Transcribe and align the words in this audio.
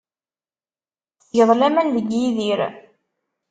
Tettgeḍ 1.17 1.49
laman 1.59 1.87
deg 1.95 2.05
Yidir. 2.19 2.59